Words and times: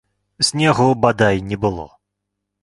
Снегу 0.47 0.87
бадай 1.03 1.39
не 1.51 1.57
было. 1.67 1.85